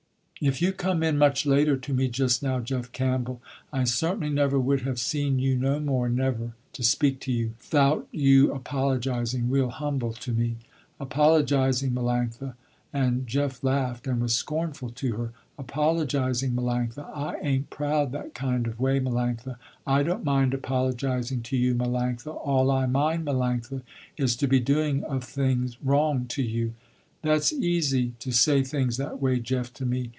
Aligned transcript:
"If 0.43 0.59
you 0.59 0.71
come 0.71 1.03
in 1.03 1.19
much 1.19 1.45
later 1.45 1.77
to 1.77 1.93
me 1.93 2.07
just 2.07 2.41
now, 2.41 2.59
Jeff 2.61 2.91
Campbell, 2.91 3.43
I 3.71 3.83
certainly 3.83 4.31
never 4.33 4.59
would 4.59 4.81
have 4.81 4.97
seen 4.99 5.37
you 5.37 5.55
no 5.55 5.79
more 5.79 6.09
never 6.09 6.55
to 6.73 6.81
speak 6.81 7.19
to 7.19 7.31
you, 7.31 7.53
'thout 7.59 8.07
your 8.09 8.55
apologising 8.55 9.51
real 9.51 9.69
humble 9.69 10.13
to 10.13 10.31
me." 10.33 10.55
"Apologising 10.99 11.91
Melanctha," 11.91 12.55
and 12.91 13.27
Jeff 13.27 13.63
laughed 13.63 14.07
and 14.07 14.19
was 14.19 14.33
scornful 14.33 14.89
to 14.89 15.11
her, 15.17 15.31
"Apologising, 15.59 16.53
Melanctha, 16.55 17.05
I 17.15 17.37
ain't 17.43 17.69
proud 17.69 18.11
that 18.13 18.33
kind 18.33 18.65
of 18.65 18.79
way, 18.79 18.99
Melanctha, 18.99 19.57
I 19.85 20.01
don't 20.01 20.23
mind 20.25 20.55
apologising 20.55 21.43
to 21.43 21.55
you, 21.55 21.75
Melanctha, 21.75 22.33
all 22.33 22.71
I 22.71 22.87
mind, 22.87 23.27
Melanctha 23.27 23.83
is 24.17 24.35
to 24.37 24.47
be 24.47 24.59
doing 24.59 25.03
of 25.03 25.23
things 25.23 25.77
wrong, 25.83 26.25
to 26.29 26.41
you." 26.41 26.73
"That's 27.21 27.53
easy, 27.53 28.13
to 28.17 28.31
say 28.31 28.63
things 28.63 28.97
that 28.97 29.21
way, 29.21 29.37
Jeff 29.39 29.71
to 29.75 29.85
me. 29.85 30.09